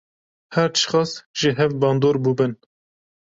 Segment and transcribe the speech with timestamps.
[0.55, 2.53] Her çi qas ji hev bandor bûbin.